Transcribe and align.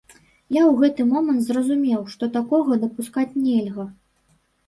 Я 0.03 0.11
ў 0.11 0.69
гэты 0.83 1.01
момант 1.09 1.41
зразумеў, 1.49 2.01
што 2.15 2.29
такога 2.37 2.79
дапускаць 2.85 3.29
нельга. 3.45 3.85